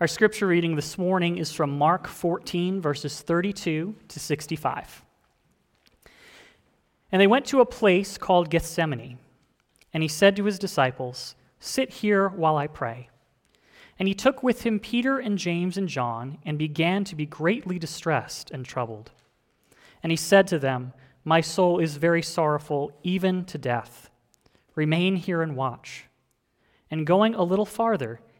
[0.00, 5.04] Our scripture reading this morning is from Mark 14, verses 32 to 65.
[7.10, 9.18] And they went to a place called Gethsemane,
[9.92, 13.08] and he said to his disciples, Sit here while I pray.
[13.98, 17.76] And he took with him Peter and James and John, and began to be greatly
[17.76, 19.10] distressed and troubled.
[20.00, 20.92] And he said to them,
[21.24, 24.10] My soul is very sorrowful, even to death.
[24.76, 26.04] Remain here and watch.
[26.88, 28.20] And going a little farther,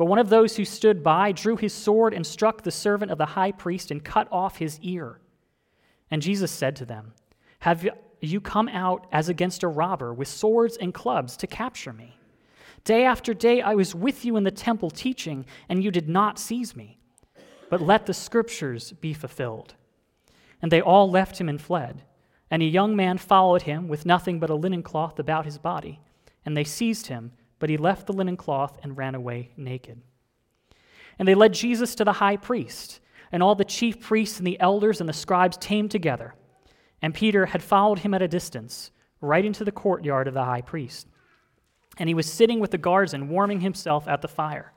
[0.00, 3.18] But one of those who stood by drew his sword and struck the servant of
[3.18, 5.20] the high priest and cut off his ear.
[6.10, 7.12] And Jesus said to them,
[7.58, 7.86] Have
[8.22, 12.16] you come out as against a robber with swords and clubs to capture me?
[12.82, 16.38] Day after day I was with you in the temple teaching, and you did not
[16.38, 16.98] seize me.
[17.68, 19.74] But let the scriptures be fulfilled.
[20.62, 22.04] And they all left him and fled.
[22.50, 26.00] And a young man followed him with nothing but a linen cloth about his body.
[26.46, 30.00] And they seized him but he left the linen cloth and ran away naked.
[31.18, 32.98] And they led Jesus to the high priest,
[33.30, 36.34] and all the chief priests and the elders and the scribes came together.
[37.00, 38.90] And Peter had followed him at a distance,
[39.20, 41.06] right into the courtyard of the high priest.
[41.98, 44.72] And he was sitting with the guards and warming himself at the fire.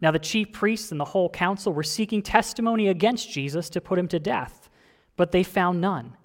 [0.00, 3.98] Now the chief priests and the whole council were seeking testimony against Jesus to put
[3.98, 4.68] him to death,
[5.16, 6.16] but they found none.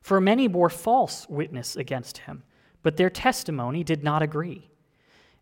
[0.00, 2.44] For many bore false witness against him,
[2.84, 4.70] but their testimony did not agree.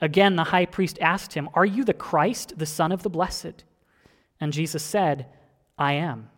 [0.00, 3.64] Again, the high priest asked him, Are you the Christ, the Son of the Blessed?
[4.40, 5.26] And Jesus said,
[5.78, 6.30] I am.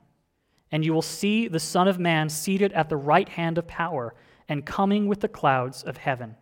[0.70, 4.14] And you will see the Son of Man seated at the right hand of power
[4.48, 6.36] and coming with the clouds of heaven.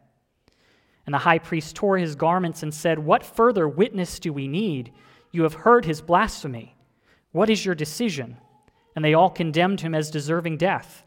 [1.06, 4.92] And the high priest tore his garments and said, What further witness do we need?
[5.30, 6.76] You have heard his blasphemy.
[7.32, 8.38] What is your decision?
[8.94, 11.04] And they all condemned him as deserving death.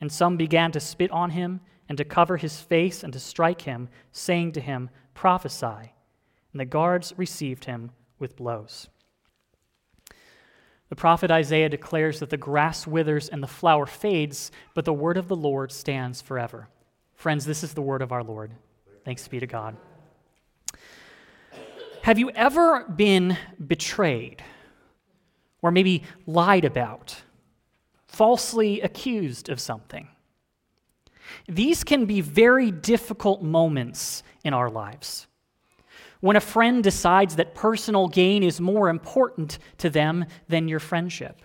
[0.00, 3.62] And some began to spit on him and to cover his face and to strike
[3.62, 5.92] him, saying to him, Prophesy.
[6.52, 8.88] And the guards received him with blows.
[10.88, 15.16] The prophet Isaiah declares that the grass withers and the flower fades, but the word
[15.16, 16.68] of the Lord stands forever.
[17.14, 18.52] Friends, this is the word of our Lord.
[19.04, 19.76] Thanks be to God.
[22.02, 23.36] Have you ever been
[23.66, 24.44] betrayed
[25.62, 27.22] or maybe lied about,
[28.06, 30.08] falsely accused of something?
[31.46, 35.26] These can be very difficult moments in our lives.
[36.20, 41.42] When a friend decides that personal gain is more important to them than your friendship.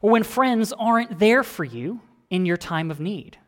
[0.00, 2.00] Or when friends aren't there for you
[2.30, 3.38] in your time of need.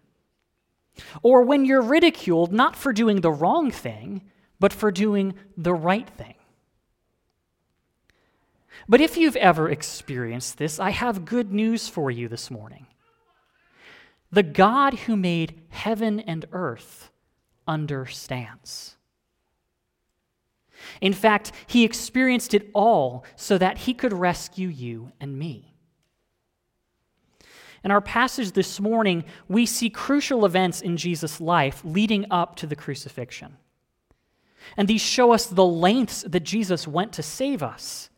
[1.22, 4.22] Or when you're ridiculed not for doing the wrong thing,
[4.58, 6.34] but for doing the right thing.
[8.88, 12.86] But if you've ever experienced this, I have good news for you this morning.
[14.32, 17.10] The God who made heaven and earth
[17.66, 18.96] understands.
[21.00, 25.74] In fact, he experienced it all so that he could rescue you and me.
[27.82, 32.66] In our passage this morning, we see crucial events in Jesus' life leading up to
[32.66, 33.56] the crucifixion.
[34.76, 38.10] And these show us the lengths that Jesus went to save us,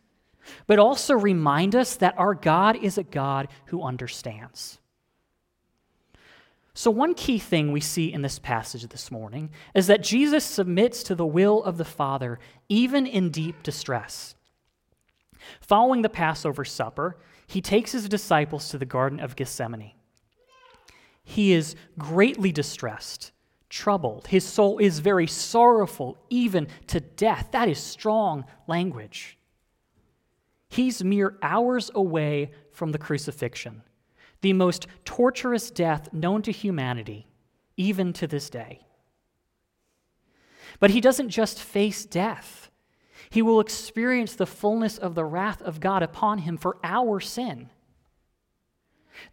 [0.66, 4.80] but also remind us that our God is a God who understands.
[6.74, 11.02] So, one key thing we see in this passage this morning is that Jesus submits
[11.02, 12.38] to the will of the Father
[12.68, 14.34] even in deep distress.
[15.60, 19.92] Following the Passover supper, he takes his disciples to the Garden of Gethsemane.
[21.24, 23.32] He is greatly distressed,
[23.68, 24.28] troubled.
[24.28, 27.48] His soul is very sorrowful, even to death.
[27.52, 29.38] That is strong language.
[30.68, 33.82] He's mere hours away from the crucifixion,
[34.42, 37.26] the most torturous death known to humanity,
[37.76, 38.80] even to this day.
[40.78, 42.70] But he doesn't just face death.
[43.30, 47.70] He will experience the fullness of the wrath of God upon him for our sin.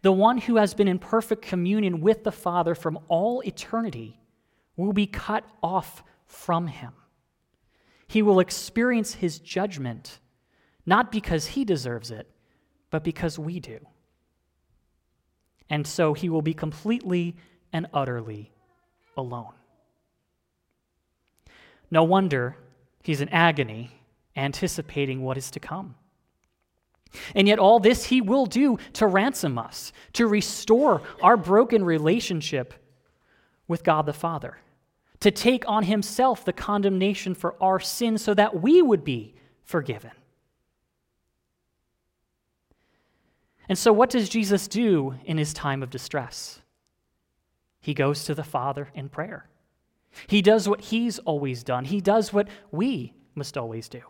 [0.02, 4.20] The one who has been in perfect communion with the Father from all eternity
[4.76, 6.92] will be cut off from him.
[8.06, 10.20] He will experience his judgment,
[10.86, 12.30] not because he deserves it,
[12.90, 13.78] but because we do.
[15.70, 17.36] And so he will be completely
[17.72, 18.50] and utterly
[19.16, 19.54] alone.
[21.90, 22.56] No wonder
[23.02, 23.90] He's in agony,
[24.36, 25.94] anticipating what is to come.
[27.34, 32.74] And yet, all this he will do to ransom us, to restore our broken relationship
[33.66, 34.58] with God the Father,
[35.20, 39.34] to take on himself the condemnation for our sins so that we would be
[39.64, 40.12] forgiven.
[43.70, 46.60] And so, what does Jesus do in his time of distress?
[47.80, 49.46] He goes to the Father in prayer.
[50.26, 54.02] He does what he's always done, he does what we must always do.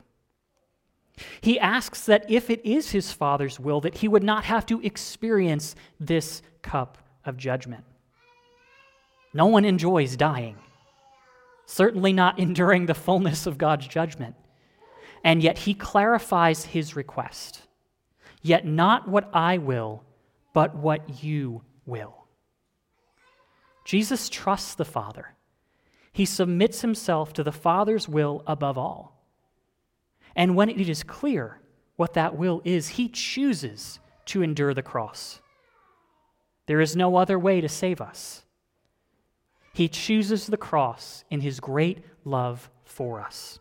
[1.43, 4.81] He asks that if it is his Father's will, that he would not have to
[4.81, 6.97] experience this cup
[7.27, 7.85] of judgment.
[9.35, 10.57] No one enjoys dying,
[11.67, 14.37] certainly not enduring the fullness of God's judgment.
[15.23, 17.67] And yet he clarifies his request.
[18.43, 20.05] Yet not what I will,
[20.53, 22.27] but what you will.
[23.85, 25.35] Jesus trusts the Father
[26.13, 29.25] he submits himself to the Father's will above all.
[30.35, 31.61] And when it is clear
[31.97, 35.41] what that will is, he chooses to endure the cross.
[36.67, 38.45] There is no other way to save us.
[39.73, 43.59] He chooses the cross in his great love for us.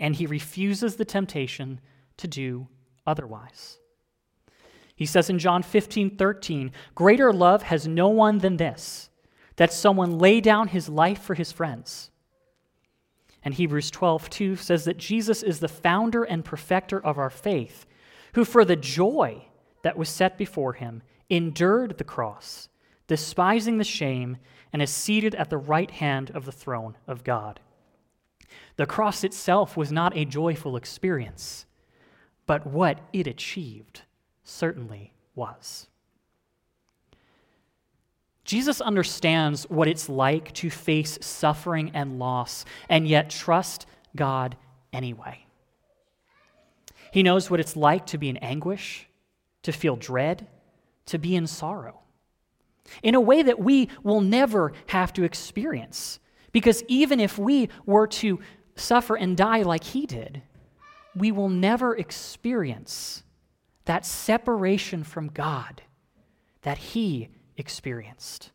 [0.00, 1.80] And he refuses the temptation
[2.18, 2.68] to do
[3.08, 3.78] otherwise.
[4.94, 9.10] He says in John 15, 13, Greater love has no one than this
[9.56, 12.10] that someone lay down his life for his friends.
[13.42, 17.84] And Hebrews 12, 2 says that Jesus is the founder and perfecter of our faith,
[18.34, 19.46] who for the joy
[19.82, 22.68] that was set before him endured the cross,
[23.08, 24.36] despising the shame,
[24.72, 27.60] and is seated at the right hand of the throne of God.
[28.76, 31.66] The cross itself was not a joyful experience,
[32.48, 34.00] but what it achieved
[34.42, 35.86] certainly was.
[38.44, 43.84] Jesus understands what it's like to face suffering and loss and yet trust
[44.16, 44.56] God
[44.94, 45.44] anyway.
[47.12, 49.06] He knows what it's like to be in anguish,
[49.64, 50.46] to feel dread,
[51.06, 52.00] to be in sorrow
[53.02, 56.18] in a way that we will never have to experience.
[56.52, 58.40] Because even if we were to
[58.76, 60.40] suffer and die like he did,
[61.18, 63.22] we will never experience
[63.84, 65.82] that separation from God
[66.62, 68.50] that he experienced.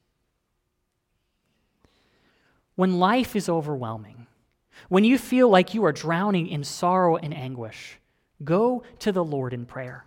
[2.75, 4.27] When life is overwhelming,
[4.89, 8.00] when you feel like you are drowning in sorrow and anguish,
[8.43, 10.05] go to the Lord in prayer.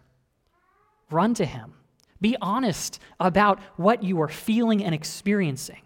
[1.10, 1.74] Run to Him.
[2.20, 5.82] Be honest about what you are feeling and experiencing.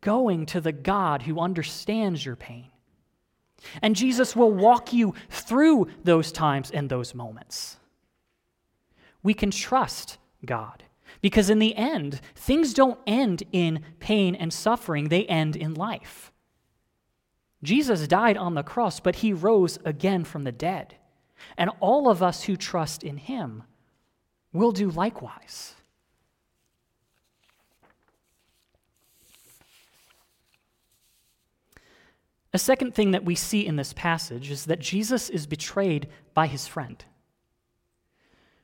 [0.00, 2.70] Going to the God who understands your pain.
[3.82, 7.76] And Jesus will walk you through those times and those moments.
[9.22, 10.84] We can trust God.
[11.20, 16.32] Because in the end, things don't end in pain and suffering, they end in life.
[17.62, 20.94] Jesus died on the cross, but he rose again from the dead.
[21.56, 23.64] And all of us who trust in him
[24.52, 25.74] will do likewise.
[32.54, 36.46] A second thing that we see in this passage is that Jesus is betrayed by
[36.46, 37.04] his friend.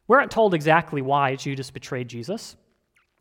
[0.06, 2.56] We're not told exactly why Judas betrayed Jesus.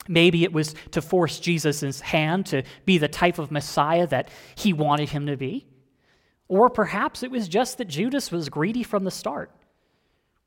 [0.08, 4.74] Maybe it was to force Jesus' hand to be the type of Messiah that he
[4.74, 5.66] wanted him to be.
[6.48, 9.52] Or perhaps it was just that Judas was greedy from the start.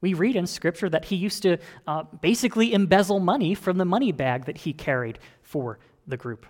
[0.02, 4.12] We read in Scripture that he used to uh, basically embezzle money from the money
[4.12, 6.46] bag that he carried for the group.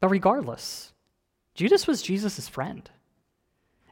[0.00, 0.92] But regardless,
[1.56, 2.88] Judas was Jesus' friend.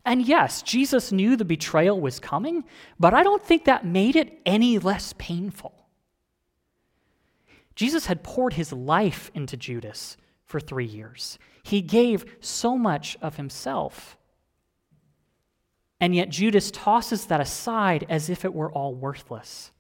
[0.05, 2.65] And yes, Jesus knew the betrayal was coming,
[3.01, 5.73] but I don't think that made it any less painful.
[7.75, 11.39] Jesus had poured his life into Judas for three years.
[11.63, 14.19] He gave so much of himself.
[15.99, 19.73] And yet Judas tosses that aside as if it were all worthless.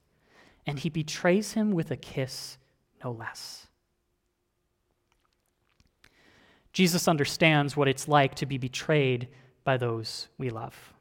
[0.66, 2.56] And he betrays him with a kiss,
[3.04, 3.66] no less.
[6.74, 9.28] Jesus understands what it's like to be betrayed
[9.62, 10.92] by those we love.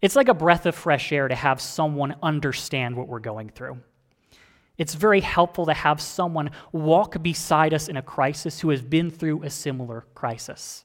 [0.00, 3.78] It's like a breath of fresh air to have someone understand what we're going through.
[4.78, 9.10] It's very helpful to have someone walk beside us in a crisis who has been
[9.10, 10.84] through a similar crisis,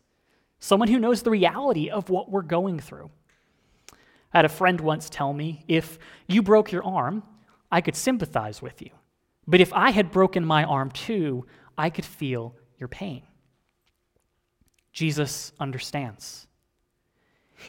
[0.59, 3.09] someone who knows the reality of what we're going through.
[4.33, 5.97] I had a friend once tell me if
[6.27, 7.23] you broke your arm,
[7.71, 8.89] I could sympathize with you.
[9.47, 11.45] But if I had broken my arm too,
[11.77, 13.23] I could feel your pain.
[14.91, 16.47] Jesus understands.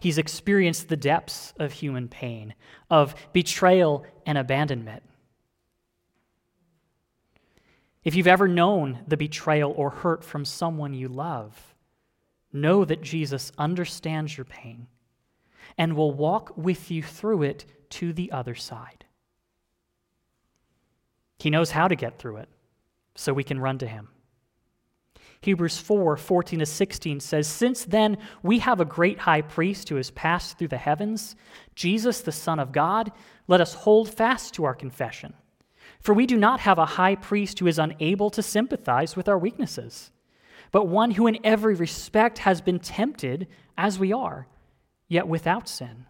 [0.00, 2.54] He's experienced the depths of human pain,
[2.90, 5.02] of betrayal and abandonment.
[8.04, 11.74] If you've ever known the betrayal or hurt from someone you love,
[12.52, 14.86] know that Jesus understands your pain
[15.76, 19.04] and will walk with you through it to the other side.
[21.38, 22.48] He knows how to get through it,
[23.18, 24.08] so we can run to him.
[25.40, 29.96] Hebrews 4 14 to 16 says, Since then we have a great high priest who
[29.96, 31.34] has passed through the heavens,
[31.74, 33.10] Jesus, the Son of God,
[33.48, 35.34] let us hold fast to our confession.
[36.00, 39.38] For we do not have a high priest who is unable to sympathize with our
[39.38, 40.12] weaknesses,
[40.70, 44.46] but one who in every respect has been tempted as we are,
[45.08, 46.06] yet without sin.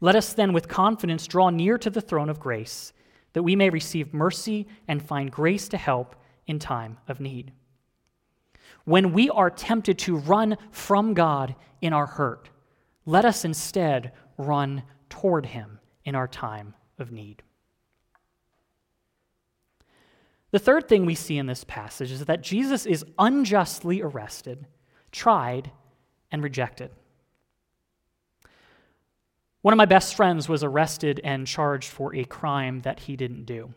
[0.00, 2.92] Let us then with confidence draw near to the throne of grace,
[3.36, 6.16] that we may receive mercy and find grace to help
[6.48, 7.52] in time of need
[8.86, 12.48] when we are tempted to run from God in our hurt,
[13.04, 17.42] let us instead run toward Him in our time of need.
[20.52, 24.66] The third thing we see in this passage is that Jesus is unjustly arrested,
[25.10, 25.72] tried,
[26.30, 26.90] and rejected.
[29.62, 33.44] One of my best friends was arrested and charged for a crime that he didn't
[33.44, 33.74] do.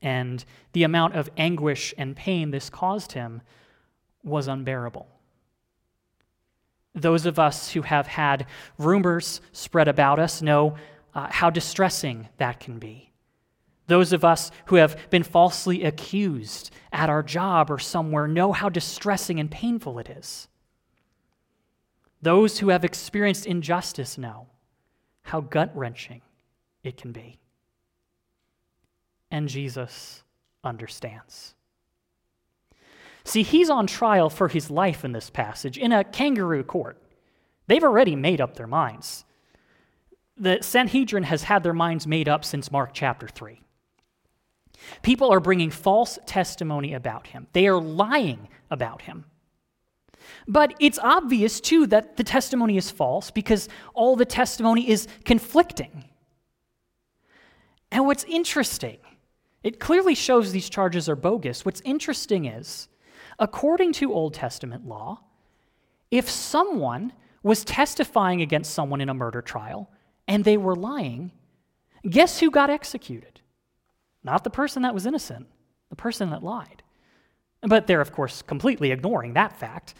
[0.00, 3.42] And the amount of anguish and pain this caused him
[4.22, 5.08] was unbearable.
[6.94, 8.46] Those of us who have had
[8.78, 10.76] rumors spread about us know
[11.14, 13.10] uh, how distressing that can be.
[13.86, 18.68] Those of us who have been falsely accused at our job or somewhere know how
[18.68, 20.48] distressing and painful it is.
[22.22, 24.46] Those who have experienced injustice know
[25.24, 26.20] how gut wrenching
[26.82, 27.38] it can be.
[29.30, 30.22] And Jesus
[30.62, 31.54] understands.
[33.24, 37.02] See, he's on trial for his life in this passage in a kangaroo court.
[37.66, 39.24] They've already made up their minds.
[40.36, 43.60] The Sanhedrin has had their minds made up since Mark chapter 3.
[45.02, 49.24] People are bringing false testimony about him, they are lying about him.
[50.46, 56.04] But it's obvious, too, that the testimony is false because all the testimony is conflicting.
[57.90, 58.98] And what's interesting,
[59.62, 61.64] it clearly shows these charges are bogus.
[61.64, 62.88] What's interesting is
[63.38, 65.20] According to Old Testament law,
[66.10, 67.12] if someone
[67.42, 69.90] was testifying against someone in a murder trial
[70.28, 71.32] and they were lying,
[72.08, 73.40] guess who got executed?
[74.22, 75.46] Not the person that was innocent,
[75.90, 76.82] the person that lied.
[77.66, 79.94] But they're, of course, completely ignoring that fact.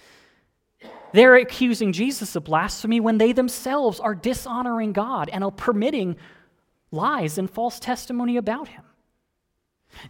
[1.12, 6.16] They're accusing Jesus of blasphemy when they themselves are dishonoring God and are permitting
[6.90, 8.85] lies and false testimony about him.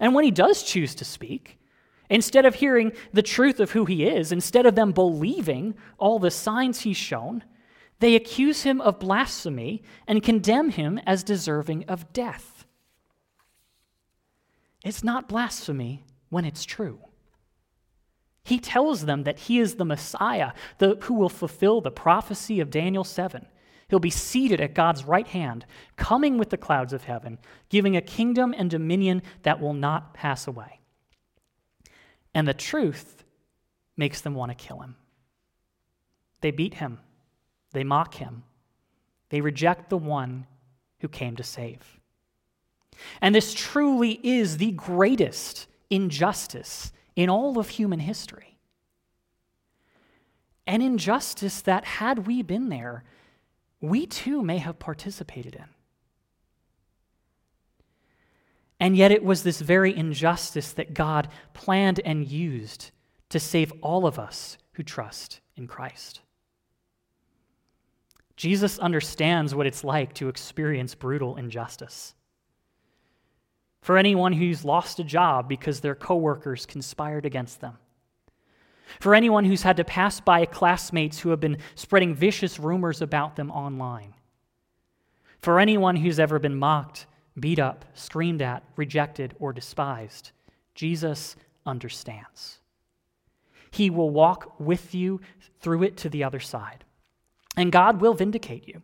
[0.00, 1.58] And when he does choose to speak,
[2.11, 6.30] Instead of hearing the truth of who he is, instead of them believing all the
[6.30, 7.42] signs he's shown,
[8.00, 12.66] they accuse him of blasphemy and condemn him as deserving of death.
[14.84, 16.99] It's not blasphemy when it's true.
[18.45, 22.71] He tells them that he is the Messiah the, who will fulfill the prophecy of
[22.71, 23.47] Daniel 7.
[23.89, 25.65] He'll be seated at God's right hand,
[25.97, 30.47] coming with the clouds of heaven, giving a kingdom and dominion that will not pass
[30.47, 30.81] away.
[32.35, 33.25] And the truth
[33.97, 34.97] makes them want to kill him.
[36.41, 36.99] They beat him,
[37.73, 38.43] they mock him,
[39.31, 40.47] they reject the one
[41.01, 42.01] who came to save.
[43.21, 48.59] And this truly is the greatest injustice in all of human history.
[50.66, 53.04] An injustice that, had we been there,
[53.80, 55.66] we too may have participated in.
[58.80, 62.90] And yet, it was this very injustice that God planned and used
[63.28, 66.21] to save all of us who trust in Christ.
[68.37, 72.14] Jesus understands what it's like to experience brutal injustice.
[73.85, 77.76] For anyone who's lost a job because their coworkers conspired against them.
[78.99, 83.37] For anyone who's had to pass by classmates who have been spreading vicious rumors about
[83.37, 84.14] them online.
[85.43, 87.05] For anyone who's ever been mocked,
[87.38, 90.31] beat up, screamed at, rejected, or despised,
[90.75, 91.37] Jesus
[91.67, 92.61] understands.
[93.71, 95.21] He will walk with you
[95.61, 96.85] through it to the other side.
[97.55, 98.81] And God will vindicate you.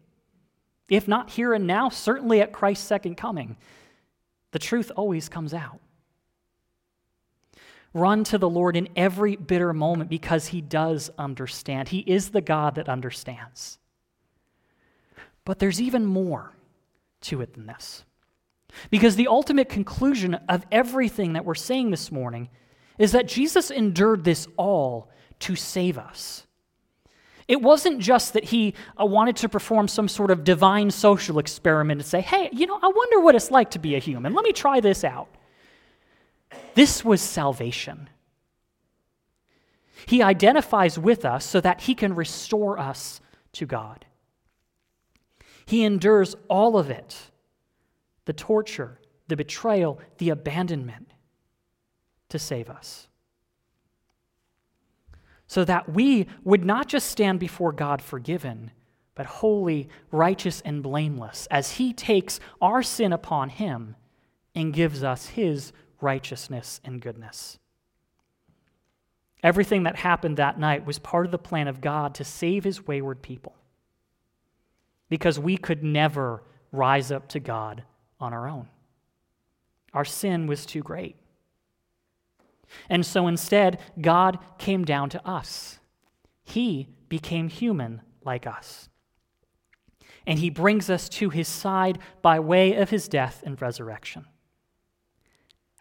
[0.90, 3.56] If not here and now, certainly at Christ's second coming.
[4.52, 5.80] The truth always comes out.
[7.92, 11.88] Run to the Lord in every bitter moment because He does understand.
[11.88, 13.78] He is the God that understands.
[15.44, 16.52] But there's even more
[17.22, 18.04] to it than this.
[18.90, 22.48] Because the ultimate conclusion of everything that we're saying this morning
[22.98, 26.46] is that Jesus endured this all to save us.
[27.50, 32.00] It wasn't just that he uh, wanted to perform some sort of divine social experiment
[32.00, 34.34] and say, hey, you know, I wonder what it's like to be a human.
[34.34, 35.26] Let me try this out.
[36.76, 38.08] This was salvation.
[40.06, 43.20] He identifies with us so that he can restore us
[43.54, 44.06] to God.
[45.66, 47.16] He endures all of it
[48.26, 51.10] the torture, the betrayal, the abandonment
[52.28, 53.08] to save us
[55.50, 58.70] so that we would not just stand before God forgiven,
[59.16, 63.96] but holy, righteous, and blameless, as He takes our sin upon Him
[64.54, 67.58] and gives us His righteousness and goodness.
[69.42, 72.86] Everything that happened that night was part of the plan of God to save His
[72.86, 73.56] wayward people.
[75.08, 77.82] Because we could never rise up to God
[78.20, 78.68] on our own.
[79.94, 81.16] Our sin was too great.
[82.88, 85.78] And so instead, God came down to us.
[86.42, 88.88] He became human like us.
[90.26, 94.26] And he brings us to his side by way of his death and resurrection.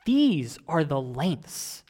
[0.06, 1.84] These are the lengths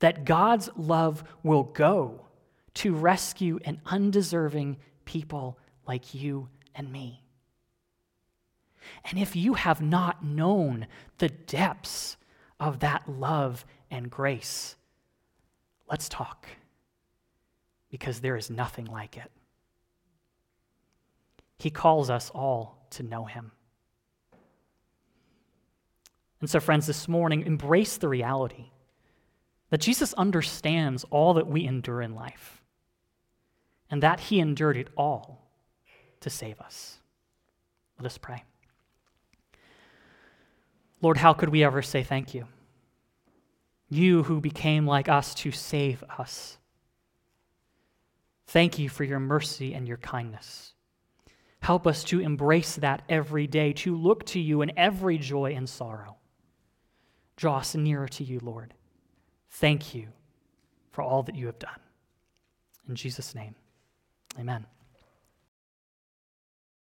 [0.00, 2.26] that God's love will go
[2.74, 7.22] to rescue an undeserving people like you and me.
[9.04, 10.86] And if you have not known
[11.18, 12.16] the depths
[12.58, 14.74] of that love and grace.
[15.88, 16.48] Let's talk
[17.90, 19.30] because there is nothing like it.
[21.58, 23.52] He calls us all to know him.
[26.40, 28.70] And so, friends, this morning, embrace the reality
[29.70, 32.62] that Jesus understands all that we endure in life
[33.90, 35.46] and that he endured it all
[36.20, 36.98] to save us.
[37.98, 38.42] Let us pray.
[41.00, 42.46] Lord, how could we ever say thank you?
[43.92, 46.56] You who became like us to save us.
[48.46, 50.72] Thank you for your mercy and your kindness.
[51.60, 55.68] Help us to embrace that every day, to look to you in every joy and
[55.68, 56.16] sorrow.
[57.36, 58.72] Draw us nearer to you, Lord.
[59.50, 60.08] Thank you
[60.90, 61.80] for all that you have done.
[62.88, 63.54] In Jesus' name,
[64.38, 64.64] amen.